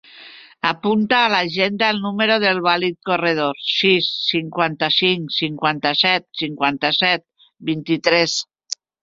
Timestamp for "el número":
1.93-2.37